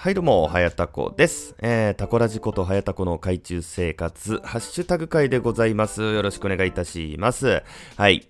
[0.00, 1.54] はいどうも、はやたこです。
[1.58, 6.00] えー、タコラジことはやたこの海中生活、ハッシュタグ会でございます。
[6.00, 7.62] よろしくお願いいたします。
[7.98, 8.29] はい。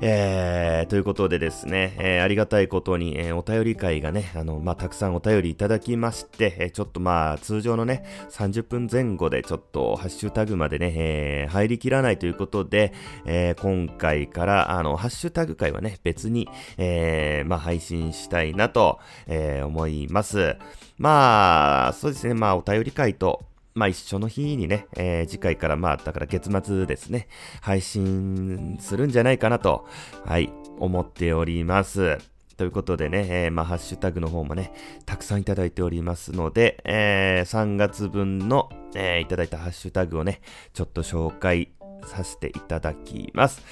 [0.00, 12.92] えー、ということでですね、えー、ありがたいことに、えー、お便り会がね、あの、まあ、たくさんお便りいただきまして、え、ちょっとまあ、通常のね、30分前後でちょっとハッシュタグまでね、え、入りきらないということで、
[13.26, 20.56] え、今回から、あの、ハッシュタグ会はね、別に、え、まあ、配信したいなと、え、思います。
[20.96, 23.42] まあ、そうですね、まあ、お便り会と、
[23.78, 27.28] まあ一緒の日にね、えー、次回からまあだから月末ですね、
[27.60, 29.86] 配信するんじゃないかなと、
[30.24, 32.18] はい、思っております。
[32.56, 34.72] ということでね、えー、まあハッシュタグの方もね、
[35.06, 40.40] たくさんいただいておりますので、えー、3月分の、えー、いただいたハッシュタグをね、
[40.74, 41.70] ちょっと紹介
[42.04, 43.62] させていただきます。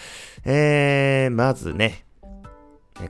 [0.44, 2.05] えー、まずね、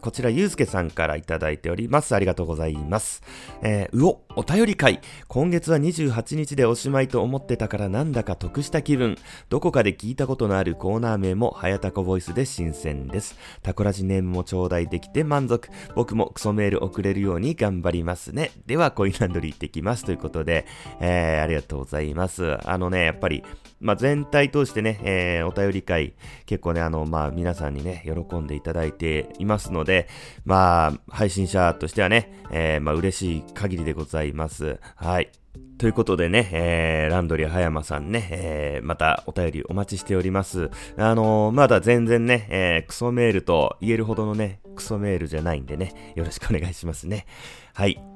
[0.01, 2.15] こちら、ゆうすけさんからいただいております。
[2.15, 3.23] ありがとうございます。
[3.63, 5.01] えー、うお、お便り会。
[5.29, 9.17] 今月は28日でおしまいと思ってたからなんだか得した気分。
[9.49, 13.39] どこかで聞いたことのあるコーナー名も、はやたこボイスで新鮮です。
[13.63, 15.69] タコラジネームも頂戴できて満足。
[15.95, 18.51] 僕もクソメール送れるように頑張りますね。
[18.67, 20.05] では、コインランドリー行ってきます。
[20.05, 20.67] ということで、
[21.01, 22.59] えー、ありがとうございます。
[22.69, 23.45] あのね、やっぱり、
[23.81, 26.15] まあ、全体通してね、えー、お便り会、
[26.47, 30.09] 結構ね、あの、まあ、皆さんにね、喜んでいただいていますので、
[30.45, 34.79] まあ、配信者としてはね、えー、まあ、嬉しい限りでございます。
[34.97, 35.31] はい。
[35.79, 40.71] ということでね、えー、ランドリー葉山さんね、えー、またお便りお待ちしております。
[40.97, 47.27] あのー、まだ全然ね、えー、クソメールと言えるほどのね、クソメールじゃないんでね、よろしくお願いしますね。
[47.75, 48.16] はい。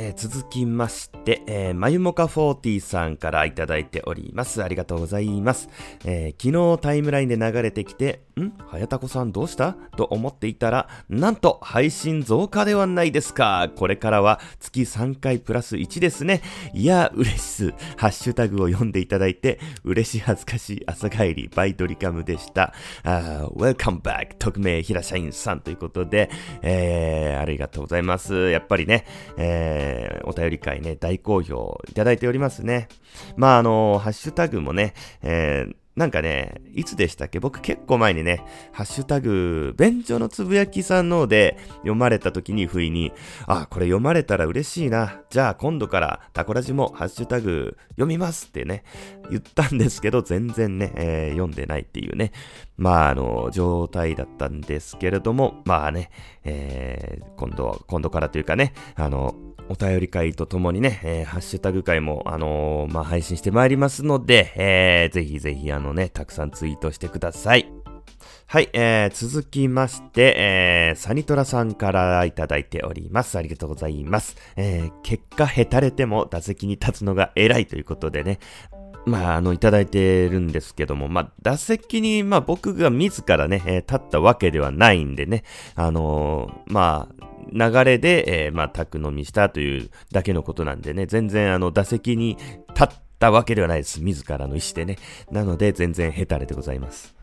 [0.00, 4.62] えー、続きまして、えー、まゆもか40さんからいただいております。
[4.62, 5.68] ありがとうございます。
[6.04, 8.52] えー、昨日タイムラインで流れてきて、ん？
[8.58, 9.74] はやたこさんどうした？
[9.96, 13.70] と思っていたら、なんと配信増加ではないですか。
[13.76, 16.42] これからは月3回プラス1ですね。
[16.72, 17.70] いや、嬉しす。
[17.96, 22.72] ハッシュタグを読んでいただいて、嬉しい恥ずかしい朝帰り、バイトリカムでした。
[23.02, 24.36] あ Welcome back!
[24.38, 26.30] 匿名平社員さんということで、
[26.62, 28.50] えー、ありがとうございます。
[28.50, 29.04] やっぱりね、
[29.36, 32.88] えー、お便り会ね、大好評いただいておりますね。
[33.36, 37.40] まあ、あの、ハッシュタグもね、えー、なんかね、いつでしたっけ？
[37.40, 43.12] 僕結構前にね、ハッシュタグ、便所のつぶやきさんので読まれた時に不意に、
[43.48, 45.22] あ、これ読まれたら嬉しいな。
[45.28, 48.84] じゃあ今度からタコラジもハッシュタグ読みますってね、
[49.28, 52.30] 言ったんですけど、全然ね、えー、読んでないっていうね、
[52.76, 56.12] まああの、状態だったんですけれども、まあね、
[56.44, 59.34] えー、今度、今度からというかね、あの、
[59.68, 67.70] お便り会とともにね、えー、ハッシュタグ会も、あのー、まあ、配信してまいりますので、えー、ぜひぜひ、あのね、たくさんツイートしてください。
[68.50, 73.36] はい、えー、続きまして、えー、サニトラさんからいただいております。
[73.36, 74.36] ありがとうございます。
[74.56, 78.38] えー、結果、へたれても打席に立つのが偉いということでね、
[79.08, 87.18] まあ、あの、いただいてるんですけども、まあ、打席に、まあ、僕が自らね、え、立ったわけではないんでね、あのー、まあ、
[87.52, 92.36] 流れで、えー、まあ、宅飲みしたというだけのことなんでね、全然あの、打席に
[92.74, 94.02] 立ったわけではないです。
[94.02, 94.96] 自らの意思でね。
[95.30, 97.14] なので、全然ヘタレでございます。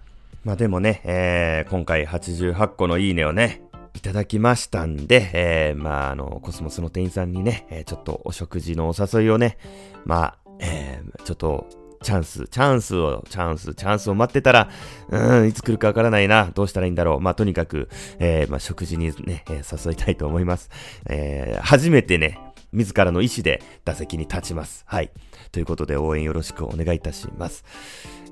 [0.43, 3.63] まあでもね、えー、今回88個のいいねをね、
[3.95, 9.57] いただきましたんで、えー、まああの、コスモスの店員さんにね、えー、ちょっとお食事のお誘いをね、
[10.05, 11.67] まあ、えー、ちょっと、
[12.03, 14.69] チャンス、チャンスを、チャンス、チャンスを待ってたら、
[15.09, 16.51] うん、いつ来るかわからないな。
[16.53, 17.19] どうしたらいいんだろう。
[17.19, 17.89] まあ、とにかく、
[18.19, 20.69] えー、まあ、食事にね、えー、誘いたいと思います。
[21.07, 22.39] えー、初めてね、
[22.73, 24.83] 自らの意思で打席に立ちます。
[24.87, 25.09] はい。
[25.51, 27.63] ということで応援よろしくお願いいたします。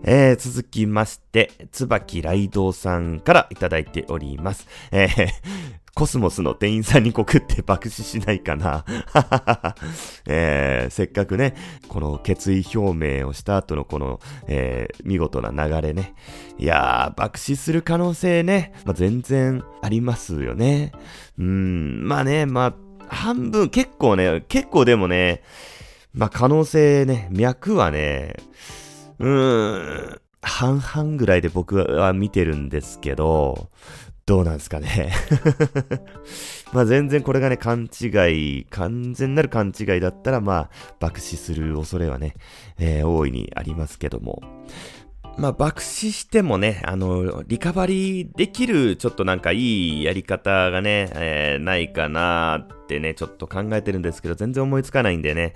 [0.03, 4.67] えー、続きまして、椿雷道さんからいただいております。
[4.91, 5.27] えー、
[5.95, 8.83] コスモスの店員さんに告って爆死しないかな、
[10.27, 11.55] えー、せっかくね、
[11.87, 16.15] この決意表明をした後のこの、えー、見事な流れね。
[16.57, 20.93] いやー、爆死する可能性ね、まあ、全然ありますよね。
[21.37, 22.73] うん、まあね、まあ、
[23.07, 25.43] 半分、結構ね、結構でもね、
[26.13, 28.35] まあ可能性ね、脈はね、
[29.19, 33.69] うーん、半々ぐらいで僕は見てるんですけど、
[34.25, 35.11] どうなんですかね。
[36.71, 42.35] まあ全然これがね、勘違い、完全なる勘違いだったら、まあ、爆死する恐れはね、
[42.79, 44.41] えー、大いにありますけども。
[45.35, 55.55] まあ、爆死してもね、あの、リカバリーできる、ちょっとなんかいいやり方がね、えー、ないかなってね、ちょっと考えてるんですけど、全然思いつかないんでね、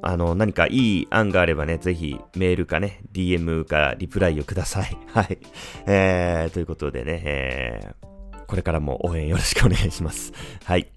[0.00, 4.96] あの、何かいい案があればね、ぜひメールかね、DM かリプライをください。
[5.12, 5.38] はい。
[5.86, 7.97] えー、ということでね、えー、
[8.48, 10.32] これからも応援よろしくお願いします。
[10.64, 10.90] はい。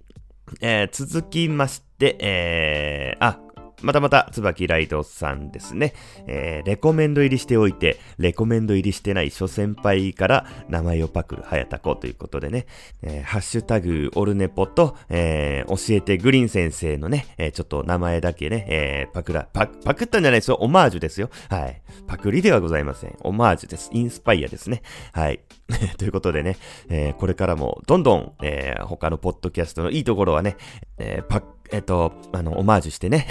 [0.61, 3.39] えー、続きまして、、えー、あ、
[3.81, 5.93] またまた、椿ライドさんですね。
[6.27, 12.65] えー、レコメンド入りしておいて、レコメンド入りしてない諸先輩から名前をパクるはやたこということでね、
[13.01, 20.57] えー、ハッシュタグオルネポと、えー、教えてグリーン先生のね、えー、ちょっと名前だけね、えー、パクら、パク、パクったんじゃないですよ。
[20.61, 21.29] オマージュですよ。
[21.49, 21.81] はい。
[22.07, 23.15] パクリではございません。
[23.21, 23.89] オマージュです。
[23.93, 24.81] インスパイアですね。
[25.13, 25.41] はい。
[25.97, 26.57] ということでね、
[26.89, 30.57] えー、これからもどんどん、えー、他のポッドキャストのいいところはね、
[30.97, 31.41] えー、パ
[31.71, 33.27] えっと、あの、オマージュしてね、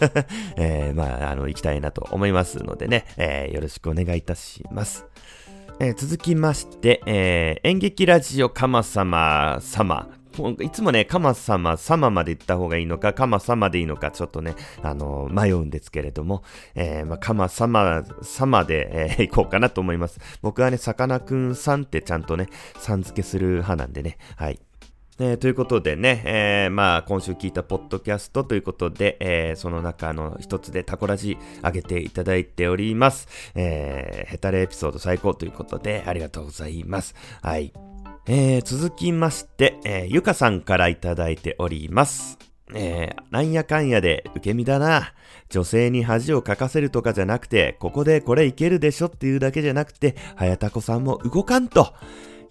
[0.56, 5.06] えー、まあ、あの、行きたいなと思いますのでね、えー、よろしくお願いいたします。
[5.78, 10.08] えー、続きまして、えー、演劇ラジオカマ様様。
[10.60, 16.42] いつもね、カマ様様ままで言った方がいいのか、カマ様でいいのか、ちょっとね、あのー、迷うんですけれども、
[16.74, 20.18] えー、まあ、カマ様様で、えー、行こうかなと思います。
[20.40, 22.48] 僕はね、さかなクンさんってちゃんとね、
[22.78, 24.58] さん付けする派なんでね、はい。
[25.18, 33.28] えー、ということでね、えー、まあ、今週聞いたポッドキャストということで、えー、その中の一つでタコラジ上げていただいております。
[33.54, 37.14] えー、ヘタレエピソード最高ということで、ありがとうございます。
[37.42, 37.72] はい。
[38.26, 42.38] え、続きまして、え、ゆかさんからいただいております。
[42.74, 45.12] えー、なんやかんやで受け身だな。
[45.50, 51.92] 女性に恥をかかせるとかじゃなくて、ここでこれいけるでしょっていうだけじゃなくて、はやたこさんも動かんと。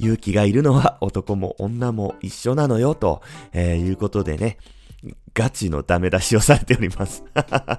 [0.01, 3.21] 勇気がいるのは男も女も一緒なのよ、と、
[3.53, 4.57] え、いうことでね、
[5.33, 7.23] ガチのダメ出しをされております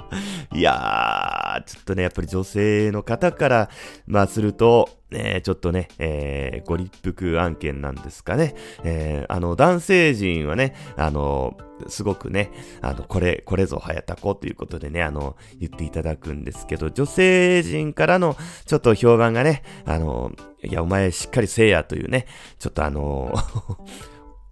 [0.55, 3.71] いやー、ちょっとね、やっぱり女性の方から、
[4.07, 8.55] まあすると、ね、ちょっとね、えー、ご立腹案件なんですかね。
[8.83, 11.57] えー、あの、男性陣はね、あの、
[11.89, 20.33] すごくね、あの、これ、これぞはやたこということでね、あの、言っていただくんですけど、女性陣からのちょっと評判がね、あの、
[20.65, 22.27] いや、お前しっかりせえやというね、
[22.59, 23.35] ちょっとあの、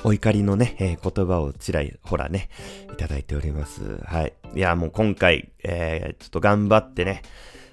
[0.02, 2.48] お怒りのね、えー、言葉をちらい、ほらね、
[2.92, 3.98] いただいております。
[4.04, 4.32] はい。
[4.54, 7.22] いや、もう今回、えー、ちょっと頑張ってね、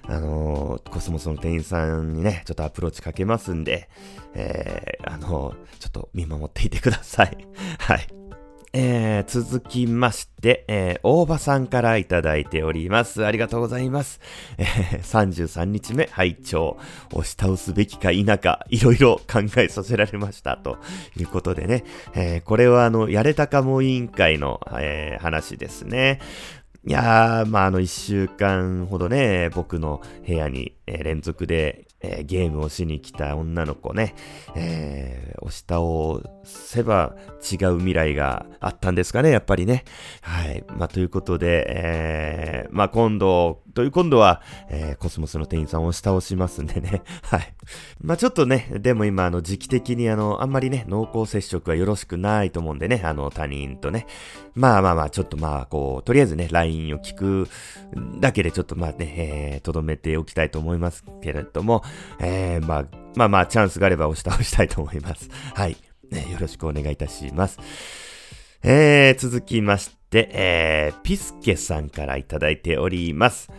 [0.08, 3.88] あのー、コスモスの店員さんにね、ちょっとアプローチかけますんで、
[4.34, 7.36] えー、あのー、ちょっと見守っていてください。
[7.78, 8.17] はい。
[8.72, 13.24] えー、続きまして、えー、大場さんからいただいております。
[13.24, 14.20] ありがとうございます。
[14.58, 16.76] えー、33日目、拝聴
[17.12, 20.56] 押し倒すべきか否か、いろいろ考えさせられました。
[20.58, 20.78] と
[21.16, 21.84] いうことでね、
[22.14, 26.20] えー、これはあの、やれたかも委員会の、えー、話ですね。
[26.86, 34.14] いやー、まあ、あの、一週間ほどね、僕の部屋に、えー、連続でえー、ゲームをしに来た女の子ね、
[34.54, 35.80] えー、押し倒
[36.44, 39.84] せば違う未来があったんですかね、やっぱりね。
[40.20, 40.64] はい。
[40.68, 47.02] まあ、ということで、えー、まあ、今度、という今度は、えー、コスモスの店員さんを押し倒しますんでね。
[47.22, 47.54] はい。
[48.00, 54.06] まあ、ちょっとね、でも今、あの、時期的にあの、あんまりね、濃厚接触はよろしくないと思うんでね、あの、他人とね。
[54.54, 57.48] まあまあまあ、ちょっとまあ、こう、とりあえずね、LINE を聞く
[58.20, 59.14] だけでちょっとまあね、
[59.54, 61.82] えー、とどめておきたいと思いますけれども、
[62.20, 62.84] えー、まあ、
[63.16, 65.28] まあまあ、チャンスがあれば押し倒したいと思います。
[65.54, 65.76] はい。
[66.10, 67.58] ね、よろしくお願いいたします。
[68.62, 73.50] えー、続きまして、えー、ピスケさんからいただいております。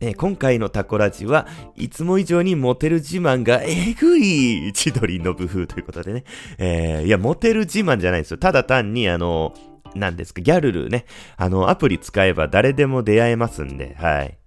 [0.00, 1.46] えー、今回のタコラジは
[1.76, 6.24] いつも以上にモテる自慢がえぐい千鳥の部風ということでね。
[6.58, 8.38] えー、いや、モテる自慢じゃないですよ。
[8.38, 9.54] ただ単にあの、
[9.94, 11.04] なんですか、ギャルルね。
[11.36, 14.39] あの、アプリ使えば誰でも出会えますんで、はい。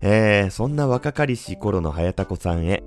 [0.00, 2.82] えー、そんな若かりし頃の早田子さんへ、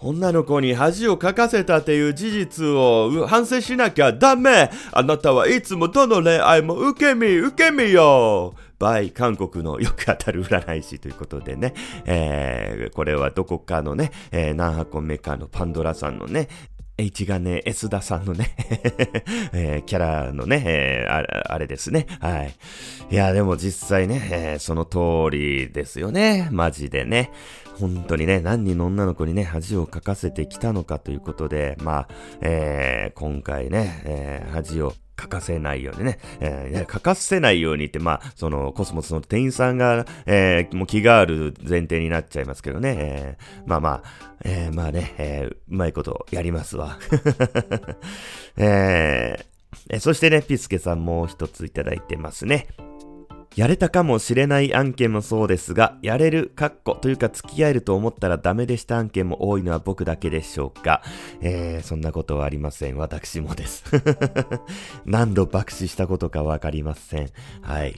[0.00, 4.70] 女の子に恥をかかせたっていう事実を反省しなきゃダメ。
[4.92, 8.54] あなたはいつもどの恋愛も受け身受け身よ。
[8.78, 11.74] バイ韓国のよく当たる占い師ということでね、
[12.04, 16.48] えー、これはどこかのね、えー、何箱目かのパンドラさんのね、
[16.98, 18.54] H がね、S 田さんのね
[19.54, 22.06] えー、キャラのね、えー、あれですね。
[22.20, 22.54] はい。
[23.10, 26.48] いや、でも実際ね、えー、その通りですよね。
[26.50, 27.30] マジでね。
[27.78, 32.08] 本当にね、何人の女の子にね、恥をかかせてきたのかということで、まあ、
[32.40, 46.98] えー、今回ね、えー、恥を欠かせないようにね、えー、欠かせないようにって、まあ、その、コスモスの店員さんが、えー、もう気がある前提になっちゃいますけどね、えー、まあまあ、えー、まあね、えー、うまいことやりますわ。
[48.56, 52.68] えー、そしてね、ピスケさんもう一ついただいてますね。
[53.58, 61.02] やれたかもしれない案件もそうですが、やれる、かっこというか付き合えると思ったらダメでした案件も多いのは僕だけでしょうか。
[61.40, 62.96] えー、そんなことはありません。
[62.96, 63.82] 私もです。
[65.06, 67.30] 何度爆死したことかわかりません。
[67.62, 67.96] はい。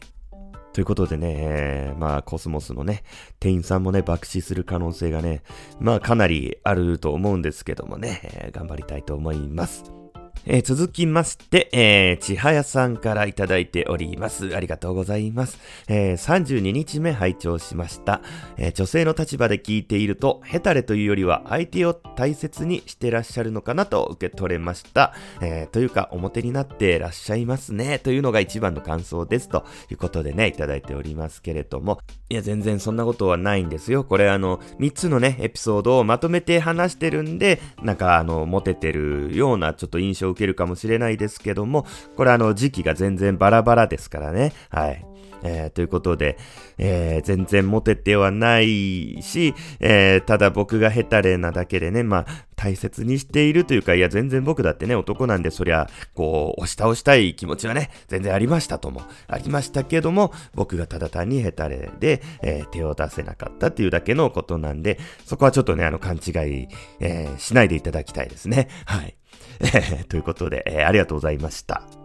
[0.72, 3.02] ということでね、えー、まあ、コスモスのね、
[3.38, 5.42] 店員さんもね、爆死する可能性がね、
[5.78, 9.99] まあ、かなりあると思うんですけどもね、えー、頑張りたいと思います。
[10.46, 14.56] えー、続きまして、えー、ちはやさんからいただいております。
[14.56, 15.58] ありがとうございます。
[15.88, 18.22] えー、32日目拝聴しました、
[18.56, 25.14] えー、女性の立場で聞いていると、ヘタレというよりは相手を大切にしてらっしゃるのかなと受け取れました。
[25.42, 27.98] え、というか、表になってらっしゃいますね。
[27.98, 29.48] というのが一番の感想です。
[29.48, 32.00] ということでね、いただいておりますけれども。
[32.30, 34.04] いや、全然そんなことはないんですよ。
[34.04, 44.52] これあの、3つのね、エピソードをまとめて話してるんで、なんかあの、モテてるようなちょっと印象を受けるかもしれないですけども、これあの時期が全然バラバラですからね。
[44.70, 45.09] はい。
[45.42, 46.38] えー、ということで、
[46.78, 66.68] えー、全然モテてはないし、えー、ただ僕がヘタレなだけでね、まあ、大切にしているというか、いや、全然僕だってね、男なんで、そりゃ、こう、押し倒したい気持ちはね、全然ありましたとも、ありましたけども、僕がただ単にヘタレで、えー、手を出せなかったっていうだけのことなんで、そこはちょっとね、あの、勘違い、
[67.00, 68.68] えー、しないでいただきたいですね。
[68.84, 69.16] はい。
[69.60, 71.99] えー、ということで、えー、ありがとうございました。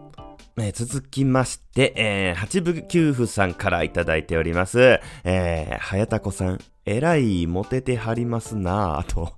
[0.58, 5.00] えー、続きまして、えー、八部九夫さんからいただいております。
[5.22, 9.34] えー、はやたこさん、えらいモテてはりますなぁ、と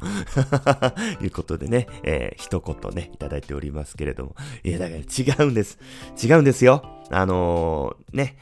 [1.21, 4.37] いうことでね、えー、一言ね、いただいておりますけれども。
[4.63, 5.81] いや、だから違うんです。
[6.23, 6.85] 違うんですよ。
[7.11, 8.37] あのー、ね、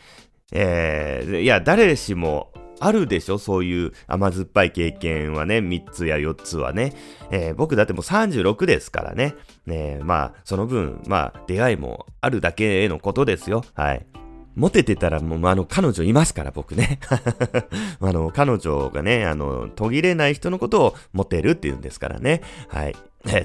[0.53, 3.39] えー、いや、誰しも、あるでしょ？
[3.39, 6.93] そういう甘酸っぱい経験はね、3つや4つはね。
[7.31, 9.35] えー、僕だってもう36ですからね。
[9.67, 13.65] ねまあ、その分、まあ、出会いもあるだけへのことですよ。
[13.75, 14.07] はい。
[14.55, 16.99] モテてたらもう、あの、彼女いますから、僕ね。
[18.01, 22.41] あの、彼女がね、あの、途切れない人のことをモテるって言うんですからね。
[22.69, 22.97] はい。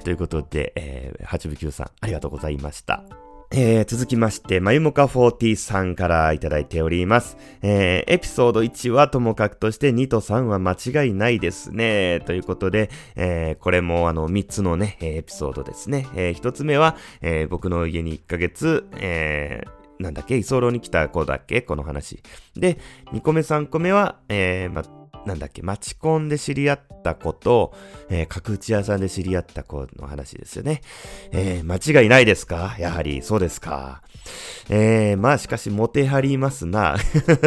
[0.03, 3.03] ということで、えー、8部9さん、ありがとうございました。
[3.53, 7.35] えー、続きまして、まゆもか40さんからいただいております。
[7.61, 12.21] えー、エピソード1はともかくとして2と3は間違いないですね。
[12.25, 16.07] ということで、えー、これもあの3つのね、エピソードですね。
[16.15, 19.65] え、1つ目は、え、僕の家に1ヶ月、え、
[19.99, 22.23] なんだっけ居候に来た子だっけこの話。
[22.55, 22.77] で、
[23.11, 24.83] 2個目3個目は、え、ま、
[25.25, 27.73] なんだっけ、街コンで知り合った子と、
[28.09, 30.81] えー、角打ち屋さんで知り合った子の話ですよね。
[31.31, 32.75] えー、間違いないですか？
[32.79, 34.01] やはり、そうですか？
[34.69, 36.95] えー、まあしかし、モテはりますな。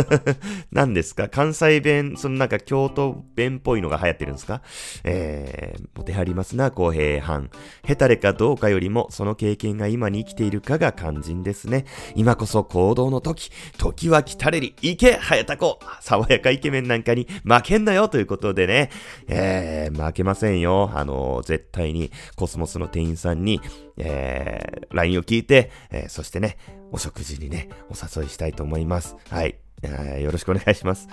[0.73, 1.29] 何ですか？
[1.29, 4.61] 関西弁、そのなんか京都弁っぽいのが流行ってるんですか？
[5.05, 7.51] えー、モテはりますな、公平藩。
[7.85, 11.87] ヘタレかどうかよりも、その経験が今に生きているかが肝心ですね。
[12.15, 18.91] 今こそ行動の時、時は来たれり、行け、早田子爽やかイケメンなんかに負けんなよということでね、
[19.29, 20.91] えー、負けませんよ。
[20.93, 23.61] あのー、絶対にコスモスの店員さんに、
[23.97, 26.57] えー、LINE を聞いて、えー、そしてね、
[26.93, 29.17] お食事にね、お誘いしたいと思います。
[29.31, 29.57] はい。
[29.83, 31.09] えー、よろしくお願いします。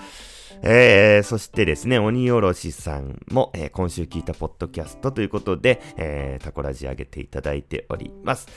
[0.63, 8.47] えー、そしてですね、鬼おろしさんも、えー、今週聞いたポッドキャストということで、えー、タコラジ上げていただいております。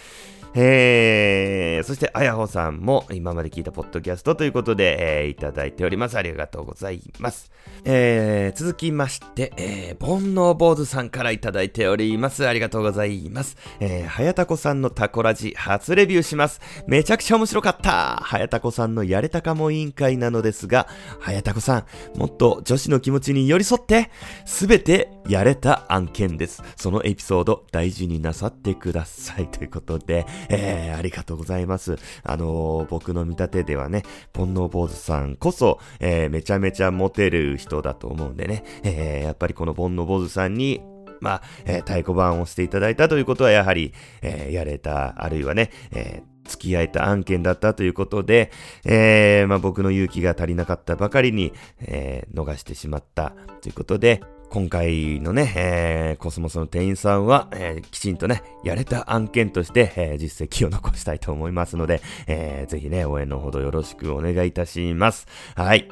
[0.57, 6.17] えー、そして、あやほさんも今まで聞いたポッドキャストということで、えー、いただいております。
[6.17, 7.51] ありがとうございます。
[7.85, 12.47] えー、続きまして、えー、煩悩坊主さんからいただいております。
[12.47, 13.57] ありがとうございます。
[13.81, 16.61] えー、はやたこさんのタコラジ初レビューします。
[16.87, 18.17] めちゃくちゃ面白かった。
[18.23, 20.87] はやたこさんのやれたかも委員会なのですが、
[21.19, 24.11] はやたこさん、もっと女子の気持ちに寄り添って、
[24.45, 26.63] すべてやれた案件です。
[26.77, 29.49] そのエピソード大事になさってください。
[29.49, 31.97] ということで、えー、ありがとうございます。
[32.23, 40.81] あのー、僕の見立てではね、ポンノー坊主さんこそ、えー、めちゃめちゃモテる人だと思うんでね、えー、やっぱりこのポンノー坊主さんに、
[41.21, 48.51] まあ、えー、太鼓判をしていただいたということは、やはり、えー、やれた、あるいはね、えー、付き合えた案件だったということで、
[48.85, 53.33] えー、まあ、僕の勇気が足りなかったばかりに、えー、逃してしまった
[53.63, 54.23] ということで、
[54.55, 65.27] 今回のね、えー、コスモスの店員さんは、えー、きちんとね、やれた案件として、えー、実績を残したいと思いますので、えー、ぜひね、応援のほどよろしくお願いいたします。
[65.57, 65.89] はい。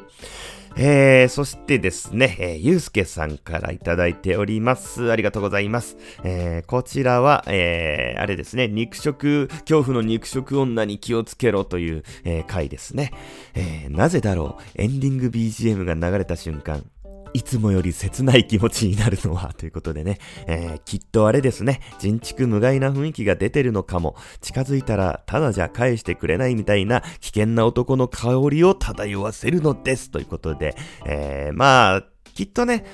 [0.77, 5.11] えー、そしてですね、えー、ゆうすけさんからいただいております。
[5.11, 5.97] ありがとうございます。
[6.23, 13.13] えー、こちらは、えー、あれですね、肉食、恐怖の肉食女に気をつけろという、えー、回ですね。
[13.55, 16.85] えー、なぜだろう、エンディング BGM が流れた瞬間、
[17.35, 32.85] いつもより切ない気持ちになるのは、ということでね、えー、きっとあれですね、人畜無害な雰囲気が出てるのかも、近づいたらただじゃ返してくれないみたいな危険な男の香りを漂わせるのです、ということで、えー、まあ、きっとね、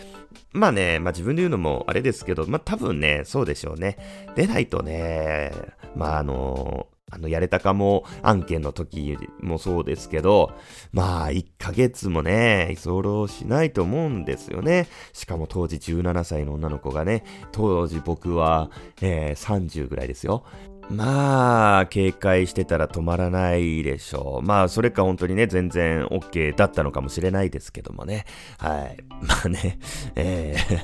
[0.52, 3.99] まあね、まあ自分で言うのもあれですけど、まあ多分ね、そうでしょうね。
[4.35, 5.52] 出ないとね、
[5.95, 10.53] まああのーあの、やれたかも案件の時もそうですけど、
[10.93, 14.87] まあ、1ヶ月もね、居候しないと思うんですよね。
[15.12, 20.45] しかも当時17歳の女の子がね、当時僕は、えー、30ぐらいですよ。
[20.90, 24.47] まあ、警戒してたら止まらないでしょう。
[24.47, 28.25] まあ、それか本当にね、全然 OK だったのかもしれないですけどもね。
[28.59, 28.97] はい。
[29.21, 29.78] まあね、
[30.16, 30.80] えー、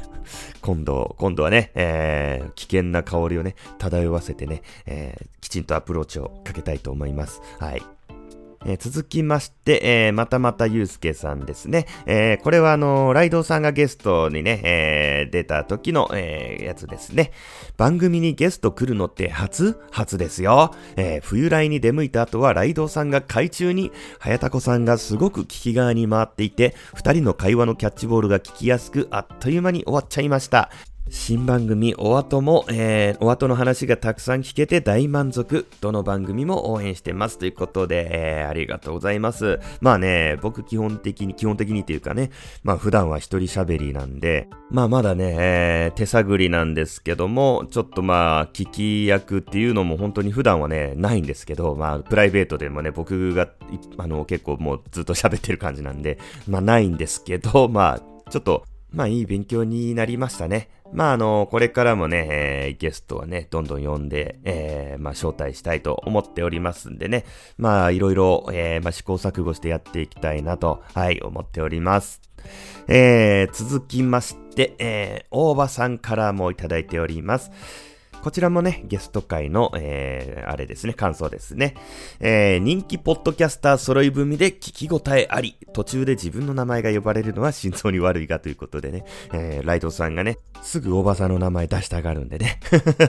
[0.60, 7.40] 今度、今度はね、えー、危険な香りをね、漂わせてね、えー、きちんとアプローチをかけたいと思います。
[7.58, 7.82] はい。
[8.64, 11.86] えー、続きまして、えー、またまたゆうすけさんですね。
[12.06, 17.32] えー、これはあのライドさんがゲストにね、え出た時の、えやつですね。
[17.76, 19.78] 番組にゲスト来るのって初？
[19.90, 20.74] 初ですよ。
[20.96, 30.70] え冬来に出向いた後はライドさんが海中に、早田子さんがすごく聞き側に回っていて、二人の会話のキャッチボールが聞きやすく、あっという間に終わっちゃいました。
[31.10, 35.66] 新番組お後も、えー、お後の話がたくさん聞けて大満足。
[35.82, 37.38] どの番組も応援してます。
[37.38, 39.60] ということで、えー、ありがとうございます。
[39.82, 42.30] まあね、僕基本的に、基本的にっていうかね、
[42.62, 53.50] まあ普段は一人喋りなんで、まあまだね、えー、手探りなんですけども、ちょっとまあ、聞き役っていうのも本当に普段はね、ないんですけど、まあ、プライベートでもね、僕が、
[53.98, 56.18] あの、結構もうずっと喋ってる感じなんで、
[56.48, 60.70] まあないんですけど、まあ、ちょっと、まあいい勉強になりましたね。
[60.94, 67.24] まああの、これからもね、えー、ゲストはね、どんどん呼んで、えー、まあ招待したいと思っておりますんでね、
[67.58, 72.20] まあいろいろ、えー、まあ試行錯誤してやっていきたいなと、はい、思っております。
[72.86, 77.50] えー、続きまして、えー、大場さんからもいただいております。
[78.24, 81.74] こちらもね、ゲスト会の、えー、あれですね、感想ですね。
[82.20, 85.58] えー、人気ポッドキャスター揃い踏みで聞き応えあり。
[85.74, 89.04] 途中で自分の名前が呼ばれるのは心臓に悪いがということでね、
[89.34, 92.60] えー、ライドさんがね、すぐ大場さんの名前出したがるんでね。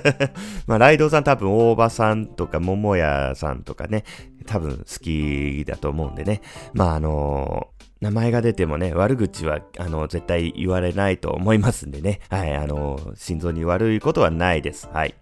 [0.67, 4.03] まあ、ライドさん多分大場さんとか桃屋さんとかね、
[4.45, 6.41] 多分好きだと思うんでね。
[6.73, 7.69] まあ、あの
[8.01, 12.19] 名前が出てもね、悪口は、あの、絶対言われないと思いますんでね。
[12.29, 14.89] はい、あの、心臓に悪いことはないです。
[14.91, 15.15] はい。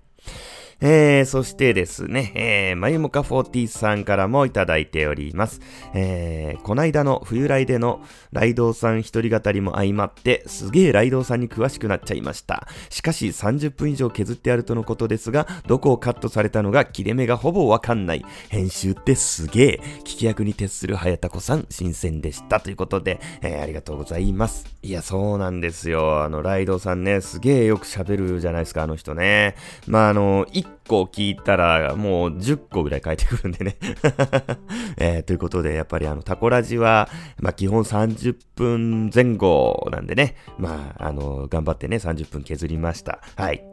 [0.81, 5.61] えー、そしてですね、えー、まゆもか40さんからもいただいております。
[5.93, 12.67] えー、こないだの冬来でのライドウさん一人語りも相まって、すげえライドウさんに詳しくなっちゃいました。
[12.89, 18.25] しかし30分以上削ってあるとのことですが、どこをカットされたのが切れ目がほぼわかんない。
[18.49, 19.79] 編集ってすげえ。
[19.99, 22.59] 聞き役に徹する早田子さん、新鮮でした。
[22.59, 24.65] ということで、えー、ありがとうございます。
[24.81, 26.23] いや、そうなんですよ。
[26.23, 29.55] あの、ライドウさんね、すげえよく喋るじゃないですか、あの人ね。
[29.87, 33.77] まあ、あの、1個聞いたら、もう10個ぐらい返ってくるんでね
[34.97, 43.19] えー、ということで、やっぱりあの、タコラジは、まあ、基本30分前後なんでね、まあ、あの、頑張ってね、30分削りました。
[43.35, 43.72] はい。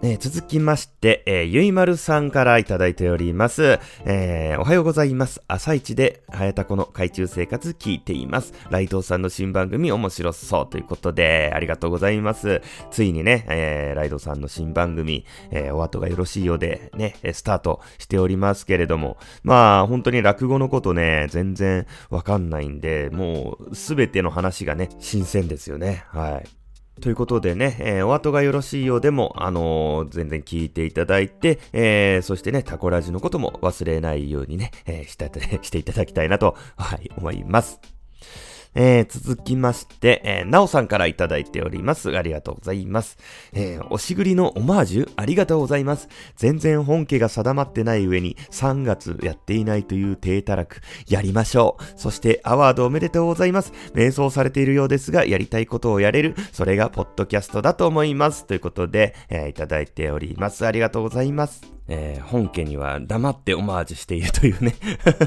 [0.00, 3.80] えー、続きまして、えー、ゆいまるさんからいただいております。
[4.04, 5.42] えー、おはようございます。
[5.48, 8.54] 朝一で、はやたこの海中生活聞いています。
[8.70, 12.62] ライトさんの新番組面白そうということで、ありがとうございます。
[12.92, 26.04] ついにね、えー、ライドさんの新番組、えー、お後がよろしいようで、ね、スタートしておりますけれども、まあ、本当に落語のことね、全然わかんないんで、もう、すべての話がね、新鮮ですよね。
[26.12, 26.57] はい。
[26.98, 35.30] ということでね、えー、お後がよろしいようでも、あのー、全然聞いていただいて、えー、そしてね、タコラジのことも忘れないようにね、えー、して、
[35.62, 37.97] していただきたいなと、はい、思います。
[38.74, 42.16] えー、続きまして、えー、なおさんからいただいております。
[42.16, 43.18] ありがとうございます。
[43.52, 46.08] えー、おしぐりのオマージュありがとうございます。
[46.36, 50.80] 全然本家が定まってない上に3月やっていないという低たらく。
[51.08, 51.82] やりましょう。
[51.96, 53.72] そしてアワードおめでとうございます。
[53.94, 56.34] 瞑想されているようですが、やりたいことをやれる。
[56.52, 58.46] それがポッドキャストだと思います。
[58.46, 60.66] ということで、えー、いただいております。
[60.66, 61.77] ありがとうございます。
[61.88, 64.74] えー、本家には黙ってオマージュしているというね。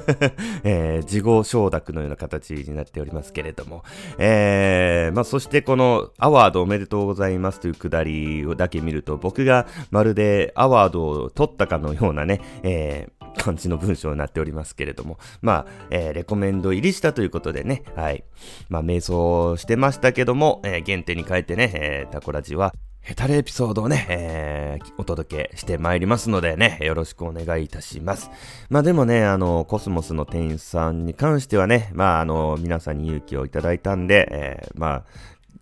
[0.64, 3.84] えー、自業承諾のような形になっておりますけれども、
[4.18, 18.24] えー、まあ、そしてこのアワードおめでとうございますというくだりをだけ見ると、僕がまるでアワードを取ったかのようなね、えー、感じの文章になっておりますけれども、まあ、え、レコメンド入りしたということでね、はい。
[18.70, 28.30] まあ、瞑想してましたけども、え、原点に変えてね、え、タコラジは、ヘタレエピソードをね、えー、お届けしてまいりますのでね、よろしくお願いいたします。
[28.70, 35.04] まあでもね、あの、コスモスの店員さんに関してはね、まああの、皆さんに勇気をいただいたんで、えー、まあ、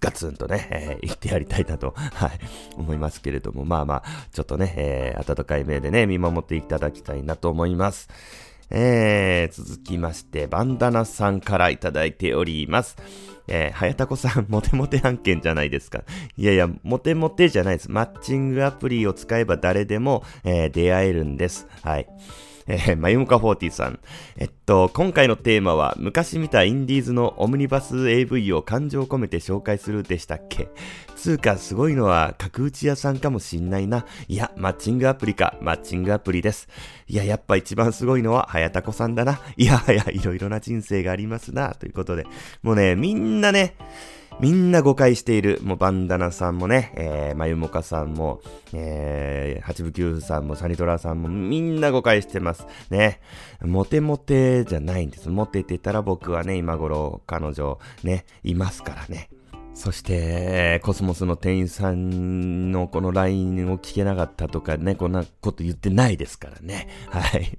[0.01, 2.39] ガツンとね、えー、言ってやりたいなと、 はい、
[2.77, 8.09] 思いますけれども、まあまあ、ちょっとね、えー、温かい目でね、見守っていただきたいなと思います。
[8.71, 12.97] えー、続きまして、バンダナさんからいただいております。
[13.47, 16.03] えー、はやたこさん、モテモテ案件じゃないですか。
[16.37, 17.91] いやいや、モテモテじゃないです。
[17.91, 21.67] マッチングアプリを使えば誰でも、えー、出会えるんです。
[21.81, 22.07] はい。
[22.71, 23.99] えー、まゆむか40さん。
[24.37, 30.69] えっと、今回のテーマは、昔見たインディーズのオムニバス AV を感情込めて紹介するでしたっけ？
[31.15, 34.05] つうか、すごいのは、角打ち屋さんかもしんないな。
[34.27, 36.67] いや、マッチングアプリか、マッチングアプリです。
[37.07, 39.41] いや、やっぱ一番すごいのは、はやたこさんだな。
[39.57, 41.73] いやはや、いろいろな人生がありますな。
[41.73, 42.27] ということで、
[42.61, 43.75] もうね、みんなね、
[44.39, 45.59] みんな誤解している。
[45.63, 48.41] もうバンダナさんもね、えー、まゆもかさんも、
[48.73, 52.65] えー、八部九さんもサニトラさんもみんな誤解してます。
[52.89, 53.19] ね。
[53.61, 55.29] モテモテじゃないんです。
[55.29, 59.29] モテてたら僕はね、今頃彼女ね、いますからね。
[59.79, 66.89] そして、コスモスの店員さんのこの LINE を聞けなかったとかね、こんなこと言ってないですからね。
[67.09, 67.57] はい。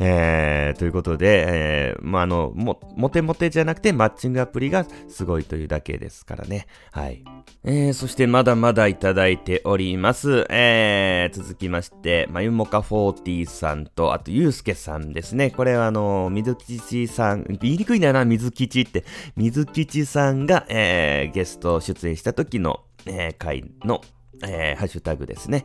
[0.00, 6.66] えー、ということで、えー、まあ、あの、も、モテモテじゃなくてマッチングアプリがすごいというだけですからね。
[6.90, 7.22] はい。
[7.62, 10.46] えー、そしてまだまだいただいております。
[10.50, 15.52] えー、続きまして、まゆもか40さんと、あとゆうすけさんですね。
[15.52, 19.04] これはあの、水吉さん、言いにくいんだよな、水吉って。
[19.36, 24.00] 水吉さんが、えー、ゲスト出演した時の、えー、回の
[24.42, 25.64] えー、ハッシュタグですね。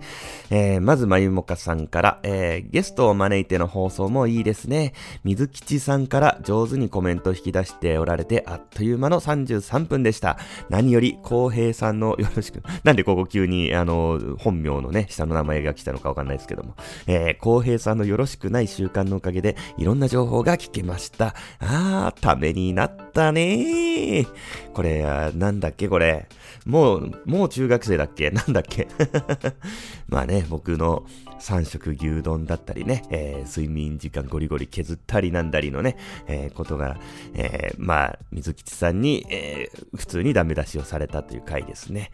[0.49, 4.93] えー、まず、まゆもかさんから、えー、ゲストを招いての放送もいいですね。
[5.23, 10.37] 水吉さんから上手にコメント引き出しておられて、あっという間の33分でした。
[10.69, 16.75] 何より、浩平さんのよろしく、なんでここ急に、あの、本名のね、下の名前が来たのかわかんないですけども、
[17.07, 21.35] えー、浩平さんのよろしくない習慣のおかげで、いろんな情報が聞けました。
[21.59, 24.27] あー、ためになったねー。
[24.73, 26.27] これ、なんだっけこれ。
[26.65, 28.31] もう、もう中学生だっけ？
[28.31, 28.87] なんだっけ？
[30.07, 31.05] まあね、僕の
[31.39, 36.97] 3食牛丼だったりね、えー、睡眠時間ゴリゴリ削ったりなんだりのね、えー、ことが、
[37.33, 42.11] えー、まあ、水吉さんに、え、普通にダメ出しをされたという回ですね。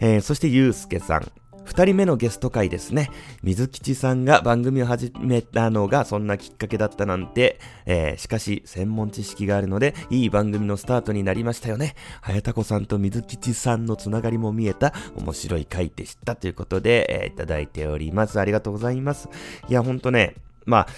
[0.00, 1.32] え、そしてゆうすけさん。
[1.68, 3.10] 二人目のゲスト会ですね。
[3.42, 11.94] 水吉さんが番組を始めたのがそんなきっかけだったなんて、えー、しかし専門知識があるので、いい番組のスタートになりましたよね。
[12.22, 18.40] 早田子さんと水吉さんのつながりも見えた面白い回でしたということで、えー、いただいております。
[18.40, 19.28] ありがとうございます。
[19.68, 20.88] いや、ほんとね、まあ、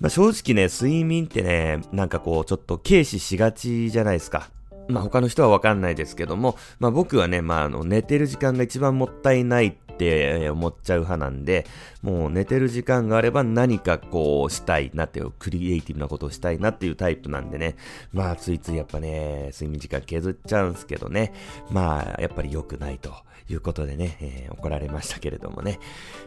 [0.00, 4.50] まあ、正直ね、睡眠ってね、なんかこう、ちょっと軽視しがちじゃないですか。
[4.88, 11.66] まあ他の人はわかんないですけども、まあ僕はね、まああの寝てる時間が一番もったいないって思っちゃう派なんで、
[12.02, 17.76] もう寝てる時間があれば何かこうしたいなっていう、クリエイティブなことをしたいなっていうタイプなんでね、
[18.12, 21.32] まあついついやっぱね、睡眠時間削っちゃうんすけどね、
[21.70, 23.14] まあやっぱり良くないと。
[23.50, 25.78] いうことでね、えー、怒られましたけれどもね。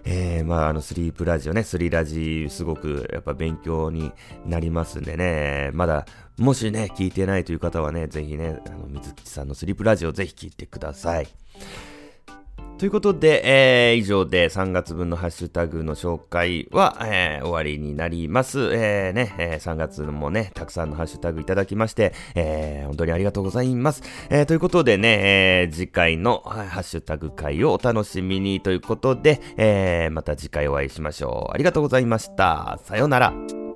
[0.06, 4.12] えー、まあ、あの、スリープラジオね、スリラジ、すごくやっぱ勉強に
[4.45, 6.06] なりますんでね、まだ、
[6.38, 11.27] もしね、聞いてないという方はね、ぜひね、あの、水木さんのスリープラジオぜひ聞いてください。
[12.77, 18.59] ということで、えー、以上で3月分のハッシュタグの紹介は、えー、終わりになります。
[18.71, 24.03] えー、ね、えー、3月もね、たくさんのハッシュタグいただきまして、えー、本当にありがとうございます。
[24.29, 31.53] えー、ということでね、えー、次回のハッシュタグ会をお楽しみにということで、えー、また次回お会いしましょう。
[31.55, 32.79] ありがとうございました。
[32.83, 33.66] さようなら。